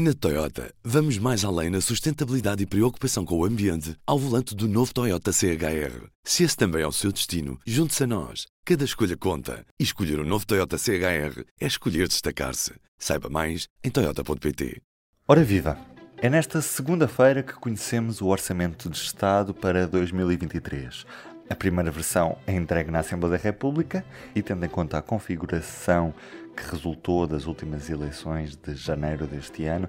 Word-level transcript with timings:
Na 0.00 0.14
Toyota, 0.14 0.72
vamos 0.84 1.18
mais 1.18 1.44
além 1.44 1.70
na 1.70 1.80
sustentabilidade 1.80 2.62
e 2.62 2.66
preocupação 2.66 3.24
com 3.24 3.36
o 3.36 3.44
ambiente 3.44 3.96
ao 4.06 4.16
volante 4.16 4.54
do 4.54 4.68
novo 4.68 4.94
Toyota 4.94 5.32
CHR. 5.32 6.06
Se 6.22 6.44
esse 6.44 6.56
também 6.56 6.82
é 6.82 6.86
o 6.86 6.92
seu 6.92 7.10
destino, 7.10 7.58
junte-se 7.66 8.04
a 8.04 8.06
nós. 8.06 8.46
Cada 8.64 8.84
escolha 8.84 9.16
conta. 9.16 9.66
E 9.76 9.82
escolher 9.82 10.20
o 10.20 10.22
um 10.22 10.24
novo 10.24 10.46
Toyota 10.46 10.78
CHR 10.78 11.42
é 11.60 11.66
escolher 11.66 12.06
destacar-se. 12.06 12.74
Saiba 12.96 13.28
mais 13.28 13.66
em 13.82 13.90
Toyota.pt. 13.90 14.80
Ora 15.26 15.42
viva! 15.42 15.76
É 16.18 16.30
nesta 16.30 16.62
segunda-feira 16.62 17.42
que 17.42 17.54
conhecemos 17.54 18.20
o 18.20 18.26
Orçamento 18.26 18.88
de 18.88 18.98
Estado 18.98 19.52
para 19.52 19.84
2023. 19.88 21.04
A 21.50 21.54
primeira 21.54 21.90
versão 21.90 22.36
é 22.46 22.52
entregue 22.52 22.90
na 22.90 22.98
Assembleia 22.98 23.38
da 23.38 23.42
República 23.42 24.04
e, 24.34 24.42
tendo 24.42 24.66
em 24.66 24.68
conta 24.68 24.98
a 24.98 25.02
configuração 25.02 26.12
que 26.54 26.62
resultou 26.70 27.26
das 27.26 27.46
últimas 27.46 27.88
eleições 27.88 28.54
de 28.54 28.74
janeiro 28.74 29.26
deste 29.26 29.64
ano, 29.64 29.88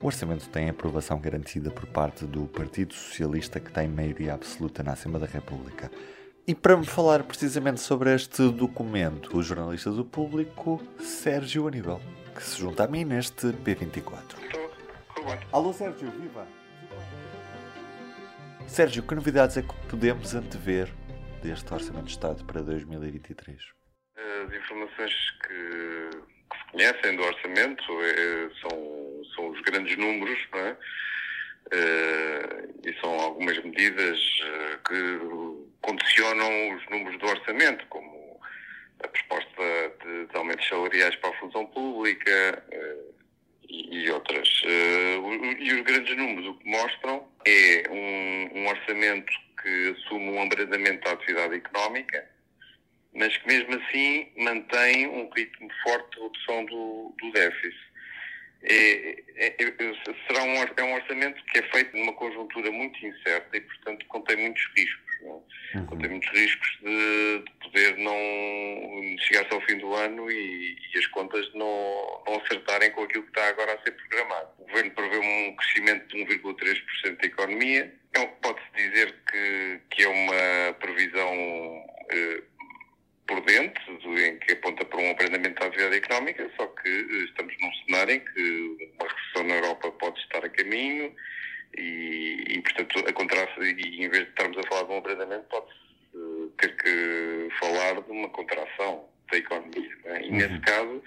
o 0.00 0.06
orçamento 0.06 0.48
tem 0.48 0.68
aprovação 0.68 1.18
garantida 1.18 1.70
por 1.70 1.86
parte 1.86 2.24
do 2.24 2.46
Partido 2.46 2.94
Socialista, 2.94 3.58
que 3.58 3.72
tem 3.72 3.88
maioria 3.88 4.34
absoluta 4.34 4.82
na 4.84 4.92
Assembleia 4.92 5.26
da 5.26 5.32
República. 5.32 5.90
E 6.46 6.54
para 6.54 6.76
me 6.76 6.86
falar 6.86 7.24
precisamente 7.24 7.80
sobre 7.80 8.14
este 8.14 8.48
documento, 8.50 9.36
o 9.36 9.42
jornalista 9.42 9.90
do 9.90 10.04
público, 10.04 10.80
Sérgio 11.00 11.66
Aníbal, 11.66 12.00
que 12.34 12.42
se 12.42 12.60
junta 12.60 12.84
a 12.84 12.86
mim 12.86 13.04
neste 13.04 13.48
P24. 13.48 14.20
Alô 15.50 15.72
Sérgio, 15.72 16.10
viva! 16.10 16.46
Sérgio, 18.66 19.02
que 19.02 19.14
novidades 19.14 19.56
é 19.56 19.62
que 19.62 19.74
podemos 19.88 20.34
antever 20.34 20.88
deste 21.42 21.72
Orçamento 21.72 22.06
de 22.06 22.12
Estado 22.12 22.44
para 22.44 22.60
2023? 22.62 23.58
As 24.16 24.54
informações 24.54 25.12
que, 25.42 26.10
que 26.50 26.58
se 26.58 26.72
conhecem 26.72 27.16
do 27.16 27.22
orçamento 27.22 27.84
é, 28.02 28.50
são, 28.60 29.22
são 29.34 29.50
os 29.50 29.60
grandes 29.62 29.96
números, 29.96 30.38
não 30.52 30.58
é? 30.60 30.76
Uh, 31.72 32.80
e 32.86 33.00
são 33.00 33.10
algumas 33.18 33.56
medidas 33.64 34.18
uh, 34.18 34.78
que 34.86 35.80
condicionam 35.80 36.76
os 36.76 36.90
números 36.90 37.18
do 37.18 37.26
orçamento, 37.26 37.86
como 37.88 38.38
a 39.02 39.08
proposta 39.08 39.92
de, 40.04 40.26
de 40.26 40.36
aumentos 40.36 40.68
salariais 40.68 41.16
para 41.16 41.30
a 41.30 41.40
função 41.40 41.64
pública 41.66 42.64
uh, 42.70 43.14
e, 43.66 44.04
e, 44.04 44.10
outras. 44.10 44.62
e 45.58 45.72
os 45.72 45.80
grandes 45.82 46.16
números 46.16 46.46
o 46.48 46.54
que 46.58 46.68
mostram 46.68 47.26
é 47.46 47.84
um, 47.90 48.60
um 48.60 48.68
orçamento 48.68 49.32
assume 50.24 50.30
um 50.30 50.42
abrandamento 50.42 51.04
da 51.04 51.12
atividade 51.12 51.54
económica, 51.54 52.28
mas 53.12 53.36
que 53.36 53.46
mesmo 53.46 53.74
assim 53.74 54.32
mantém 54.38 55.06
um 55.06 55.30
ritmo 55.30 55.68
forte 55.82 56.16
de 56.16 56.22
redução 56.22 56.64
do, 56.64 57.14
do 57.20 57.32
déficit. 57.32 57.94
É, 58.66 59.22
é, 59.36 59.56
é, 59.58 59.74
será 60.26 60.42
um, 60.42 60.54
é 60.54 60.82
um 60.82 60.94
orçamento 60.94 61.44
que 61.44 61.58
é 61.58 61.62
feito 61.70 61.94
numa 61.96 62.14
conjuntura 62.14 62.70
muito 62.72 63.06
incerta 63.06 63.56
e, 63.56 63.60
portanto, 63.60 64.06
contém 64.06 64.36
muitos 64.38 64.66
riscos. 64.74 65.04
É? 65.22 65.78
Uhum. 65.78 65.86
Contém 65.86 66.10
muitos 66.10 66.30
riscos 66.30 66.78
de, 66.82 67.38
de, 67.40 67.52
poder 67.62 67.96
não 67.98 69.18
chegar-se 69.18 69.52
ao 69.52 69.60
fim 69.62 69.76
do 69.78 69.94
ano 69.94 70.30
e, 70.30 70.76
e, 70.94 70.98
as 70.98 71.06
contas 71.08 71.46
não, 71.54 72.22
não 72.26 72.40
acertarem 72.42 72.90
com 72.92 73.02
aquilo 73.02 73.24
que 73.24 73.30
está 73.30 73.48
agora 73.48 73.74
a 73.74 73.82
ser 73.82 73.92
programado. 73.92 74.48
O 74.58 74.64
governo 74.64 74.90
prevê 74.92 75.18
um 75.18 75.56
crescimento 75.56 76.06
de 76.08 76.24
1,3% 76.24 77.20
da 77.20 77.26
economia. 77.26 77.94
Então, 78.14 78.28
pode-se 78.42 78.70
dizer 78.76 79.12
que, 79.28 79.80
que 79.90 80.04
é 80.04 80.08
uma 80.08 80.72
previsão. 80.74 81.34
Eh, 82.10 82.42
prudente, 83.26 83.80
em 83.90 84.38
que 84.38 84.52
aponta 84.52 84.84
para 84.84 85.00
um 85.00 85.10
abrandamento 85.10 85.58
da 85.58 85.66
atividade 85.66 85.96
económica, 85.96 86.48
só 86.56 86.66
que 86.66 86.88
eh, 86.88 87.24
estamos 87.24 87.54
num 87.58 87.72
cenário 87.72 88.14
em 88.14 88.20
que 88.20 88.92
uma 88.98 89.08
recessão 89.08 89.44
na 89.44 89.54
Europa 89.54 89.90
pode 89.92 90.20
estar 90.20 90.44
a 90.44 90.48
caminho 90.50 91.16
e, 91.76 92.44
e 92.50 92.60
portanto, 92.60 92.98
a 93.08 93.12
contração, 93.14 93.64
e 93.64 94.04
em 94.04 94.08
vez 94.10 94.24
de 94.24 94.30
estarmos 94.30 94.58
a 94.58 94.62
falar 94.68 94.84
de 94.84 94.92
um 94.92 94.98
abrandamento, 94.98 95.44
pode-se 95.48 95.80
eh, 96.14 96.48
ter 96.58 96.76
que 96.76 97.48
falar 97.58 98.00
de 98.00 98.10
uma 98.12 98.28
contração 98.28 99.08
da 99.32 99.38
economia. 99.38 99.96
É? 100.04 100.20
E 100.20 100.28
uhum. 100.28 100.36
nesse 100.36 100.60
caso, 100.60 101.02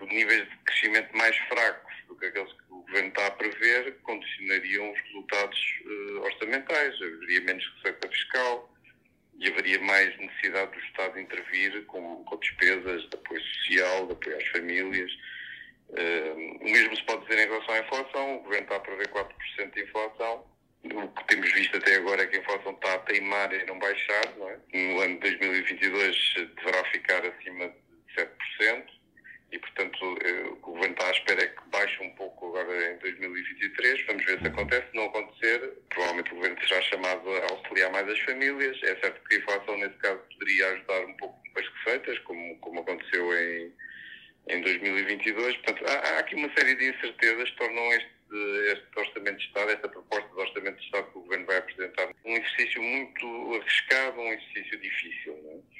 níveis 0.00 0.48
de 0.48 0.56
crescimento 0.64 1.16
mais 1.16 1.36
fracos 1.36 1.94
do 2.08 2.16
que 2.16 2.26
aqueles 2.26 2.52
Governo 2.92 3.08
está 3.08 3.26
a 3.26 3.30
prever 3.30 3.96
condicionariam 4.02 4.92
os 4.92 5.00
resultados 5.00 5.80
uh, 5.86 6.20
orçamentais. 6.24 6.94
Haveria 7.00 7.40
menos 7.40 7.66
receita 7.76 8.08
fiscal, 8.08 8.70
e 9.38 9.48
haveria 9.48 9.80
mais 9.80 10.14
necessidade 10.18 10.72
do 10.72 10.78
Estado 10.84 11.18
intervir 11.18 11.86
com, 11.86 12.22
com 12.24 12.36
despesas 12.36 13.08
de 13.08 13.16
apoio 13.16 13.40
social, 13.40 14.06
de 14.06 14.12
apoio 14.12 14.36
às 14.36 14.48
famílias. 14.48 15.10
Uh, 15.88 16.58
o 16.60 16.64
mesmo 16.64 16.94
se 16.94 17.02
pode 17.04 17.26
dizer 17.26 17.46
em 17.46 17.50
relação 17.50 17.74
à 17.74 17.78
inflação. 17.78 18.36
O 18.36 18.40
Governo 18.40 18.64
está 18.64 18.76
a 18.76 18.80
prever 18.80 19.08
4% 19.08 19.74
de 19.74 19.82
inflação. 19.82 20.46
O 20.84 21.08
que 21.08 21.24
temos 21.28 21.50
visto 21.52 21.76
até 21.78 21.96
agora 21.96 22.22
é 22.22 22.26
que 22.26 22.36
a 22.36 22.40
inflação 22.40 22.72
está 22.72 22.94
a 22.94 22.98
teimar 22.98 23.54
e 23.54 23.64
não 23.64 23.78
baixar. 23.78 24.36
Não 24.36 24.50
é? 24.50 24.58
No 24.74 25.00
ano 25.00 25.14
de 25.14 25.36
2022 25.36 26.34
deverá 26.56 26.84
ficar 26.90 27.24
acima 27.24 27.68
de 27.68 28.22
7% 28.22 28.84
e, 29.52 29.58
portanto, 29.58 30.18
eh, 30.24 30.48
o 30.48 30.56
governo 30.56 30.94
está 30.94 31.08
à 31.08 31.10
espera 31.10 31.42
é 31.42 31.46
que 31.46 31.68
baixe 31.68 32.02
um 32.02 32.10
pouco 32.14 32.48
agora 32.48 32.91
em 32.91 32.91
2023. 33.02 34.06
Vamos 34.06 34.24
ver 34.24 34.38
se 34.40 34.46
acontece. 34.46 34.90
Se 34.90 34.96
não 34.96 35.04
acontecer, 35.04 35.72
provavelmente 35.90 36.32
o 36.32 36.36
governo 36.36 36.56
será 36.66 36.82
chamado 36.82 37.30
a 37.30 37.52
auxiliar 37.52 37.92
mais 37.92 38.08
as 38.08 38.18
famílias. 38.20 38.78
É 38.82 38.96
certo 38.96 39.20
que 39.28 39.34
a 39.34 39.38
inflação, 39.38 39.76
nesse 39.78 39.96
caso, 39.98 40.20
poderia 40.32 40.68
ajudar 40.68 41.04
um 41.04 41.16
pouco 41.16 41.42
as 41.56 41.66
receitas, 41.68 42.18
como, 42.20 42.56
como 42.58 42.80
aconteceu 42.80 43.38
em, 43.38 43.72
em 44.48 44.60
2022. 44.62 45.56
Portanto, 45.58 45.84
há, 45.86 45.92
há 45.92 46.18
aqui 46.20 46.34
uma 46.34 46.50
série 46.56 46.74
de 46.76 46.88
incertezas 46.88 47.50
que 47.50 47.56
tornam 47.56 47.92
este 47.92 48.21
este 48.36 48.98
Orçamento 48.98 49.36
de 49.38 49.44
Estado, 49.44 49.70
esta 49.70 49.88
proposta 49.88 50.28
de 50.28 50.40
Orçamento 50.40 50.78
de 50.78 50.84
Estado 50.84 51.06
que 51.12 51.18
o 51.18 51.22
Governo 51.22 51.46
vai 51.46 51.58
apresentar, 51.58 52.08
um 52.24 52.32
exercício 52.32 52.82
muito 52.82 53.26
arriscado, 53.60 54.20
um 54.20 54.28
exercício 54.28 54.80
difícil. 54.80 55.34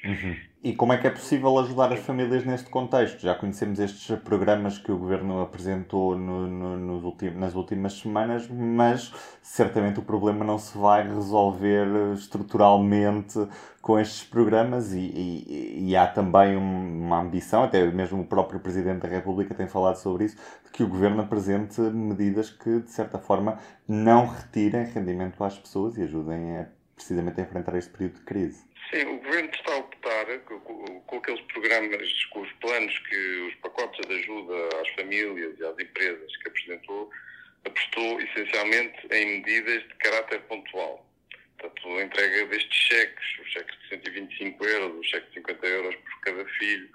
É? 0.04 0.08
Uhum. 0.08 0.36
E 0.64 0.74
como 0.74 0.92
é 0.92 0.98
que 0.98 1.06
é 1.08 1.10
possível 1.10 1.58
ajudar 1.58 1.92
as 1.92 2.00
famílias 2.00 2.44
neste 2.44 2.70
contexto? 2.70 3.20
Já 3.20 3.34
conhecemos 3.34 3.80
estes 3.80 4.16
programas 4.20 4.78
que 4.78 4.92
o 4.92 4.96
Governo 4.96 5.40
apresentou 5.40 6.16
no, 6.16 6.46
no, 6.46 7.04
ultim, 7.04 7.30
nas 7.30 7.54
últimas 7.54 7.94
semanas, 7.94 8.46
mas 8.48 9.12
certamente 9.42 9.98
o 9.98 10.02
problema 10.02 10.44
não 10.44 10.58
se 10.58 10.78
vai 10.78 11.02
resolver 11.02 11.86
estruturalmente 12.14 13.38
com 13.80 13.98
estes 13.98 14.22
programas 14.22 14.92
e, 14.92 15.00
e, 15.00 15.88
e 15.88 15.96
há 15.96 16.06
também 16.06 16.56
uma 16.56 17.20
ambição, 17.20 17.64
até 17.64 17.84
mesmo 17.90 18.20
o 18.20 18.26
próprio 18.26 18.60
Presidente 18.60 19.00
da 19.00 19.08
República 19.08 19.54
tem 19.54 19.66
falado 19.66 19.96
sobre 19.96 20.26
isso, 20.26 20.36
de 20.64 20.70
que 20.70 20.84
o 20.84 20.88
Governo 20.88 21.22
apresente 21.22 21.80
medidas 21.80 22.41
que, 22.50 22.80
de 22.80 22.90
certa 22.90 23.18
forma, 23.18 23.58
não 23.88 24.26
retirem 24.26 24.84
rendimento 24.84 25.42
às 25.42 25.58
pessoas 25.58 25.96
e 25.96 26.02
ajudem 26.02 26.58
a, 26.58 26.68
precisamente 26.94 27.40
a 27.40 27.44
enfrentar 27.44 27.76
este 27.76 27.90
período 27.90 28.14
de 28.14 28.24
crise. 28.24 28.64
Sim, 28.90 29.06
o 29.06 29.16
Governo 29.18 29.50
está 29.50 29.74
a 29.74 29.78
optar 29.78 30.38
com, 30.40 31.00
com 31.06 31.16
aqueles 31.16 31.40
programas, 31.52 32.24
com 32.26 32.40
os 32.40 32.52
planos, 32.54 32.98
que 32.98 33.48
os 33.48 33.54
pacotes 33.56 34.06
de 34.06 34.14
ajuda 34.14 34.54
às 34.80 34.88
famílias 34.90 35.58
e 35.58 35.64
às 35.64 35.78
empresas 35.78 36.36
que 36.36 36.48
apresentou, 36.48 37.10
apostou 37.64 38.20
essencialmente 38.20 39.06
em 39.12 39.38
medidas 39.38 39.82
de 39.82 39.94
caráter 39.94 40.40
pontual 40.42 41.06
Portanto, 41.62 41.88
a 41.96 42.02
entrega 42.02 42.46
destes 42.46 42.76
cheques, 42.76 43.38
os 43.40 43.52
cheques 43.52 43.78
de 43.82 43.88
125 43.90 44.64
euros, 44.64 44.98
os 44.98 45.06
cheques 45.06 45.28
de 45.28 45.34
50 45.34 45.66
euros 45.66 45.94
por 45.94 46.20
cada 46.22 46.44
filho, 46.44 46.88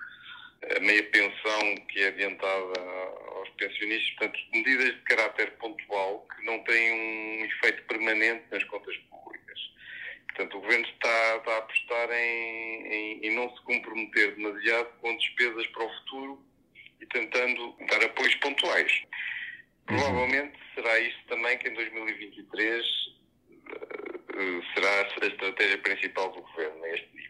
a 0.64 0.80
meia 0.80 1.04
pensão 1.04 1.76
que 1.88 2.02
é 2.02 2.08
adiantada 2.08 2.80
aos 3.36 3.50
pensionistas, 3.52 4.10
portanto, 4.16 4.40
medidas 4.54 4.96
de 4.96 5.02
caráter 5.02 5.52
pontual 5.58 6.28
que 6.36 6.46
não 6.46 6.60
têm 6.64 6.92
um 6.92 7.46
efeito 7.46 7.84
permanente 7.84 8.44
nas 8.52 8.64
contas 8.66 8.96
públicas. 9.10 9.60
Portanto, 10.28 10.58
o 10.58 10.62
Governo 10.62 10.86
está, 10.88 11.38
está 11.38 11.52
a 11.52 11.58
apostar 11.58 12.12
em, 12.12 12.88
em, 12.88 13.26
em 13.26 13.36
não 13.36 13.50
se 13.56 13.62
comprometer 13.64 14.36
demasiado 14.36 14.90
com 15.00 15.16
despesas 15.18 15.68
para 15.68 15.84
o 15.86 15.94
futuro 16.00 16.46
e 17.02 17.06
tentando 17.08 17.76
dar 17.90 18.04
apoios 18.04 18.36
pontuais. 18.36 19.04
Provavelmente 19.86 20.58
será 20.76 21.00
isto 21.00 21.24
também 21.28 21.58
que 21.58 21.70
em 21.70 21.74
2023 21.74 22.86
eh, 23.72 24.62
será 24.74 25.02
a 25.02 25.28
estratégia 25.28 25.78
principal 25.80 26.32
do 26.32 26.42
governo 26.42 26.82
neste 26.82 27.08
nível. 27.16 27.27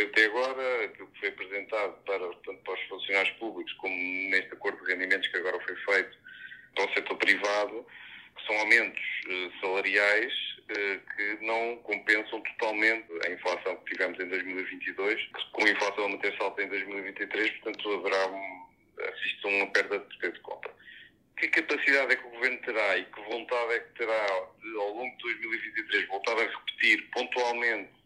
Porque 0.00 0.20
até 0.20 0.24
agora, 0.24 0.84
aquilo 0.84 1.08
que 1.08 1.20
foi 1.20 1.28
apresentado 1.28 1.92
para, 2.06 2.18
tanto 2.18 2.62
para 2.62 2.74
os 2.74 2.80
funcionários 2.88 3.36
públicos, 3.36 3.72
como 3.74 3.94
neste 3.94 4.52
acordo 4.52 4.82
de 4.82 4.92
rendimentos 4.92 5.28
que 5.28 5.36
agora 5.36 5.60
foi 5.60 5.76
feito 5.76 6.16
para 6.74 6.84
o 6.86 6.94
setor 6.94 7.16
privado, 7.18 7.86
são 8.46 8.56
aumentos 8.60 9.02
uh, 9.26 9.60
salariais 9.60 10.32
uh, 10.60 11.14
que 11.14 11.44
não 11.44 11.76
compensam 11.82 12.40
totalmente 12.40 13.06
a 13.26 13.30
inflação 13.30 13.76
que 13.76 13.92
tivemos 13.92 14.18
em 14.20 14.28
2022, 14.28 15.28
com 15.52 15.64
a 15.64 15.68
inflação 15.68 16.04
a 16.04 16.08
manter-se 16.08 16.42
alta 16.42 16.62
em 16.62 16.68
2023, 16.68 17.50
portanto 17.58 17.92
haverá 17.92 18.28
um, 18.28 18.66
assiste 19.06 19.46
uma 19.46 19.66
perda 19.66 19.98
de 19.98 20.16
poder 20.16 20.32
de 20.32 20.40
compra. 20.40 20.74
Que 21.36 21.48
capacidade 21.48 22.12
é 22.12 22.16
que 22.16 22.26
o 22.26 22.30
Governo 22.30 22.58
terá 22.58 22.96
e 22.96 23.04
que 23.04 23.20
vontade 23.22 23.72
é 23.74 23.80
que 23.80 23.98
terá 23.98 24.26
de, 24.62 24.76
ao 24.76 24.94
longo 24.94 25.16
de 25.16 25.22
2023, 25.24 26.08
voltar 26.08 26.38
a 26.38 26.42
repetir 26.42 27.10
pontualmente 27.10 27.99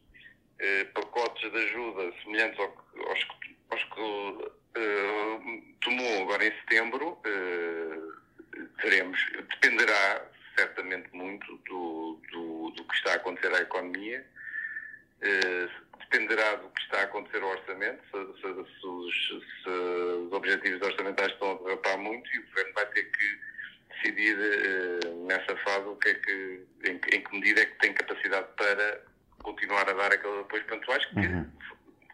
eh, 0.64 0.84
pacotes 0.94 1.52
de 1.52 1.58
ajuda 1.58 2.12
semelhantes 2.22 2.58
ao 2.58 2.70
que, 2.70 3.00
aos, 3.06 3.28
aos 3.70 3.84
que 3.84 4.52
eh, 4.76 5.62
tomou 5.82 6.22
agora 6.22 6.46
em 6.46 6.52
setembro, 6.60 7.18
eh, 7.24 7.98
veremos. 8.82 9.18
Dependerá 9.50 10.26
certamente 10.56 11.08
muito 11.12 11.56
do, 11.68 12.20
do, 12.32 12.70
do 12.70 12.84
que 12.84 12.94
está 12.94 13.12
a 13.12 13.16
acontecer 13.16 13.52
à 13.54 13.60
economia. 13.60 14.24
Uh, 15.22 15.70
dependerá 16.00 16.56
do 16.56 16.68
que 16.68 16.82
está 16.82 17.00
a 17.00 17.04
acontecer 17.04 17.42
ao 17.42 17.50
orçamento, 17.50 18.02
se, 18.10 18.40
se, 18.40 18.80
se, 18.80 18.86
os, 18.86 19.28
se, 19.62 19.68
os, 19.70 20.32
objetivos 20.32 20.82
orçamentais 20.82 21.32
estão 21.32 21.52
a 21.52 21.62
derrapar 21.62 21.98
muito 21.98 22.30
e 22.34 22.38
o 22.40 22.46
Governo 22.46 22.72
vai 22.74 22.86
ter 22.86 23.04
que 23.04 23.40
decidir 23.94 24.36
uh, 24.36 25.26
nessa 25.26 25.56
fase 25.58 25.86
o 25.86 25.96
que 25.96 26.08
é 26.10 26.14
que, 26.14 26.66
em, 26.84 27.00
em, 27.12 27.22
que 27.22 27.32
medida 27.32 27.62
é 27.62 27.66
que 27.66 27.78
tem 27.78 27.94
capacidade 27.94 28.46
para 28.56 29.02
continuar 29.44 29.88
a 29.88 29.92
dar 29.92 30.12
aqueles 30.12 30.40
apoios 30.40 30.66
pontuais 30.66 31.04
que 31.06 31.18
uhum. 31.20 31.46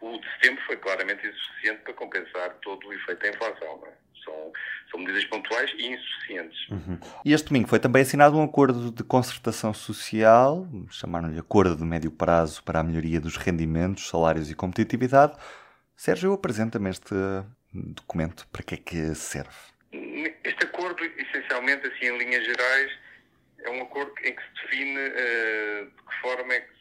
o 0.01 0.17
de 0.19 0.27
setembro 0.33 0.61
foi 0.67 0.77
claramente 0.77 1.25
insuficiente 1.25 1.81
para 1.81 1.93
compensar 1.93 2.49
todo 2.61 2.87
o 2.87 2.93
efeito 2.93 3.21
da 3.21 3.29
inflação. 3.29 3.77
Não 3.77 3.87
é? 3.87 3.93
São, 4.23 4.53
são 4.91 4.99
medidas 4.99 5.25
pontuais 5.25 5.73
e 5.77 5.87
insuficientes. 5.87 6.69
Uhum. 6.69 6.99
E 7.25 7.33
este 7.33 7.47
domingo 7.47 7.67
foi 7.67 7.79
também 7.79 8.03
assinado 8.03 8.37
um 8.37 8.43
acordo 8.43 8.91
de 8.91 9.03
concertação 9.03 9.73
social, 9.73 10.67
chamaram-lhe 10.91 11.39
Acordo 11.39 11.75
de 11.75 11.83
Médio 11.83 12.11
Prazo 12.11 12.63
para 12.63 12.81
a 12.81 12.83
Melhoria 12.83 13.19
dos 13.19 13.37
Rendimentos, 13.37 14.07
Salários 14.07 14.51
e 14.51 14.55
Competitividade. 14.55 15.35
Sérgio, 15.95 16.33
apresenta-me 16.33 16.89
este 16.89 17.15
documento. 17.73 18.47
Para 18.51 18.63
que 18.63 18.75
é 18.75 18.77
que 18.77 19.15
serve? 19.15 19.55
Este 19.91 20.65
acordo, 20.65 21.03
essencialmente, 21.03 21.87
assim, 21.87 22.05
em 22.05 22.17
linhas 22.17 22.45
gerais, 22.45 22.91
é 23.59 23.69
um 23.69 23.81
acordo 23.81 24.13
em 24.23 24.35
que 24.35 24.41
se 24.41 24.53
define 24.63 24.99
uh, 24.99 25.85
de 25.85 26.03
que 26.03 26.21
forma 26.21 26.53
é 26.53 26.59
que 26.59 26.80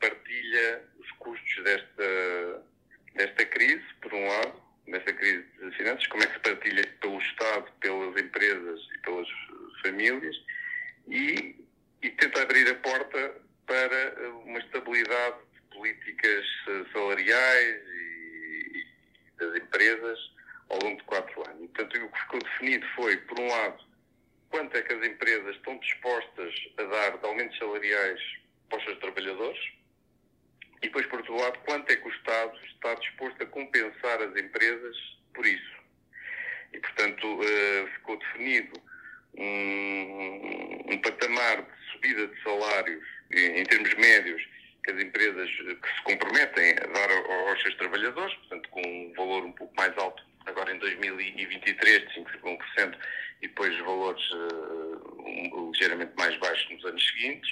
partilha 0.00 0.82
os 0.98 1.10
custos 1.12 1.64
desta, 1.64 2.62
desta 3.14 3.46
crise, 3.46 3.84
por 4.00 4.12
um 4.12 4.26
lado, 4.26 4.62
nesta 4.86 5.12
crise 5.12 5.44
de 5.60 5.70
finanças, 5.76 6.06
como 6.06 6.22
é 6.22 6.26
que 6.26 6.34
se 6.34 6.40
partilha 6.40 6.86
pelo 7.00 7.18
Estado, 7.18 7.70
pelas 7.80 8.22
empresas 8.22 8.80
e 8.94 8.98
pelas 8.98 9.28
famílias 9.82 10.36
e, 11.08 11.56
e 12.02 12.10
tenta 12.10 12.42
abrir 12.42 12.68
a 12.70 12.74
porta 12.76 13.34
para 13.66 14.30
uma 14.44 14.58
estabilidade 14.58 15.36
de 15.54 15.76
políticas 15.76 16.46
salariais 16.92 17.82
e, 17.88 18.72
e 18.74 18.86
das 19.38 19.56
empresas 19.56 20.18
ao 20.68 20.78
longo 20.82 20.96
de 20.96 21.04
quatro 21.04 21.48
anos. 21.48 21.70
Portanto, 21.70 22.04
o 22.04 22.10
que 22.10 22.20
ficou 22.20 22.40
definido 22.40 22.86
foi, 22.94 23.16
por 23.18 23.40
um 23.40 23.48
lado, 23.48 23.84
quanto 24.50 24.76
é 24.76 24.82
que 24.82 24.92
as 24.92 25.06
empresas 25.06 25.56
estão 25.56 25.76
dispostas 25.78 26.54
a 26.78 26.82
dar 26.84 27.18
de 27.18 27.26
aumentos 27.26 27.58
salariais 27.58 28.20
para 28.68 28.78
os 28.78 28.84
seus 28.84 28.98
trabalhadores, 28.98 29.58
e 30.82 30.88
depois, 30.88 31.06
por 31.06 31.18
outro 31.18 31.36
lado, 31.36 31.58
quanto 31.64 31.90
é 31.90 31.96
que 31.96 32.06
o 32.06 32.12
Estado 32.12 32.58
está 32.66 32.94
disposto 32.94 33.42
a 33.42 33.46
compensar 33.46 34.20
as 34.22 34.36
empresas 34.36 34.96
por 35.34 35.46
isso? 35.46 35.76
E, 36.72 36.78
portanto, 36.78 37.40
uh, 37.40 37.88
ficou 37.94 38.18
definido 38.18 38.80
um, 39.38 40.92
um, 40.92 40.98
patamar 40.98 41.62
de 41.62 41.92
subida 41.92 42.26
de 42.26 42.42
salários 42.42 43.04
em, 43.32 43.64
termos 43.64 43.94
médios 43.94 44.42
que 44.84 44.90
as 44.92 45.02
empresas 45.02 45.50
que 45.50 45.94
se 45.96 46.02
comprometem 46.04 46.72
a 46.72 46.86
dar 46.86 47.10
aos 47.10 47.62
seus 47.62 47.74
trabalhadores, 47.76 48.34
portanto, 48.34 48.68
com 48.70 48.80
um 48.80 49.12
valor 49.14 49.44
um 49.44 49.52
pouco 49.52 49.74
mais 49.76 49.96
alto 49.98 50.22
agora 50.46 50.72
em 50.72 50.78
2023, 50.78 52.08
de 52.08 52.20
5,1%, 52.20 52.96
e 53.42 53.48
depois 53.48 53.76
valores 53.80 54.22
uh, 54.30 55.70
ligeiramente 55.72 56.12
mais 56.16 56.36
baixos 56.38 56.70
nos 56.70 56.84
anos 56.84 57.06
seguintes. 57.08 57.50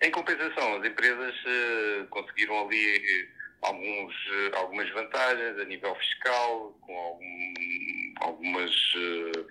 Em 0.00 0.10
compensação, 0.10 0.76
as 0.76 0.84
empresas 0.84 1.34
uh, 1.44 2.06
conseguiram 2.08 2.66
ali 2.66 2.96
eh, 2.96 3.28
alguns, 3.62 4.14
uh, 4.14 4.56
algumas 4.56 4.90
vantagens 4.90 5.58
a 5.58 5.64
nível 5.64 5.94
fiscal, 5.94 6.76
com 6.82 6.94
algum, 6.94 7.54
algumas 8.20 8.70
uh, 8.94 9.46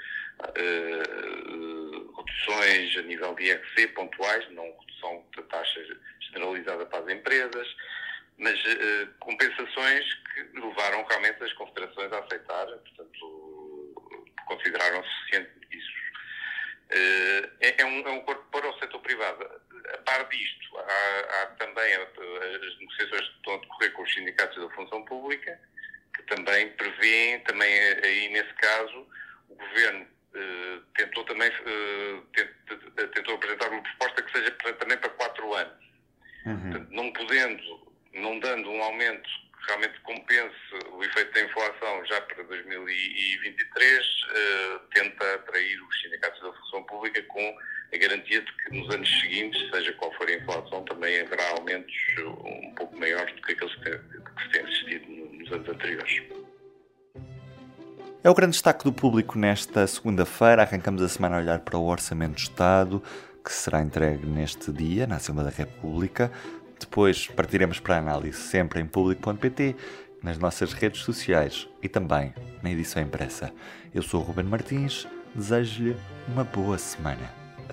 reduções 2.16 2.96
a 2.98 3.02
nível 3.02 3.34
de 3.34 3.46
IRC 3.46 3.88
pontuais, 3.88 4.48
não 4.52 4.66
redução 4.80 5.26
da 5.36 5.42
taxa 5.44 5.84
generalizada 6.20 6.86
para 6.86 7.00
as 7.00 7.10
empresas, 7.10 7.76
mas 8.38 8.60
compensações 9.20 10.14
que 10.14 10.60
levaram 10.60 11.04
realmente 11.06 11.44
as 11.44 11.54
confederações 11.54 12.12
a 12.12 12.20
aceitar, 12.20 12.68
portanto, 12.68 13.96
consideraram 14.46 15.04
suficiente 15.04 15.50
isso. 15.72 15.92
É, 16.90 17.82
é, 17.82 17.86
um, 17.86 18.08
é 18.08 18.12
um 18.12 18.22
corpo 18.22 18.46
para 18.52 18.70
o 18.70 18.80
setor 18.80 19.00
privado 19.00 19.55
par 20.16 20.30
disto, 20.30 20.78
há, 20.78 21.42
há 21.42 21.46
também 21.58 21.94
as 21.96 22.80
negociações 22.80 23.30
que 23.30 23.36
estão 23.36 23.56
a 23.56 23.58
decorrer 23.58 23.92
com 23.94 24.04
os 24.04 24.14
sindicatos 24.14 24.58
da 24.58 24.70
função 24.76 25.04
pública, 25.06 25.60
que 26.16 26.24
também 26.24 26.70
prevêem, 26.72 27.40
também 27.42 27.80
aí 28.04 28.30
nesse 28.30 28.54
caso, 28.54 29.08
o 29.50 29.56
Governo 29.56 30.08
eh, 30.34 30.80
tentou 30.96 31.24
também 31.26 31.50
eh, 31.50 33.08
tentou 33.14 33.36
apresentar 33.36 33.70
uma 33.70 33.82
proposta 33.82 34.22
que 34.22 34.32
seja 34.32 34.52
para, 34.52 34.74
também 34.74 34.98
para 34.98 35.10
quatro 35.10 35.54
anos. 35.54 35.86
Uhum. 36.46 36.62
Portanto, 36.62 36.92
não 36.92 37.12
podendo, 37.12 37.94
não 38.14 38.40
dando 38.40 38.70
um 38.70 38.84
aumento 38.84 39.30
que 39.60 39.68
realmente 39.68 40.00
compense 40.02 40.56
o 40.92 41.04
efeito 41.04 41.34
da 41.34 41.42
inflação 41.42 42.06
já 42.06 42.22
para 42.22 42.44
2023, 42.44 44.06
eh, 44.30 44.80
tenta 44.94 45.36
atrair 45.36 45.82
os 45.82 46.02
sindicatos 46.02 46.42
da 46.42 46.54
função 46.54 46.84
pública 46.84 47.22
com 47.24 47.58
a 47.94 47.98
garantia 47.98 48.42
de 48.42 48.52
que 48.52 48.80
nos 48.80 48.94
anos 48.94 49.10
seguintes, 49.22 49.70
seja 49.70 49.94
qual 49.94 50.12
for 50.14 50.28
a 50.28 50.34
inflação, 50.34 50.84
também 50.86 51.22
haverá 51.22 51.50
aumentos 51.52 51.96
um 52.20 52.74
pouco 52.76 52.98
maiores 53.00 53.34
do 53.36 53.42
que 53.42 53.54
aqueles 53.54 53.76
que, 53.76 53.92
que 53.92 54.52
têm 54.52 54.62
assistido 54.64 55.08
nos 55.10 55.52
anos 55.52 55.70
anteriores. 55.70 56.24
É 58.24 58.30
o 58.30 58.34
grande 58.34 58.54
destaque 58.54 58.84
do 58.84 58.92
público 58.92 59.38
nesta 59.38 59.86
segunda-feira. 59.86 60.64
Arrancamos 60.64 61.02
a 61.04 61.08
semana 61.08 61.36
a 61.36 61.40
olhar 61.40 61.60
para 61.60 61.78
o 61.78 61.86
Orçamento 61.86 62.36
de 62.36 62.42
Estado, 62.42 63.02
que 63.44 63.54
será 63.54 63.82
entregue 63.82 64.26
neste 64.26 64.72
dia, 64.72 65.06
na 65.06 65.18
Assembleia 65.18 65.52
da 65.52 65.56
República. 65.56 66.32
Depois 66.80 67.28
partiremos 67.28 67.80
para 67.80 67.98
a 67.98 68.00
análise 68.00 68.40
sempre 68.40 68.82
em 68.82 68.88
público.pt, 68.88 69.76
nas 70.24 70.40
nossas 70.40 70.74
redes 70.74 71.02
sociais 71.04 71.70
e 71.84 71.88
também 71.88 72.34
na 72.64 72.72
edição 72.72 73.04
impressa. 73.04 73.54
Eu 73.94 74.02
sou 74.02 74.22
o 74.22 74.24
Ruben 74.24 74.46
Martins, 74.46 75.08
desejo-lhe 75.36 75.96
uma 76.28 76.44
boa 76.44 76.80
semana. 76.80 77.45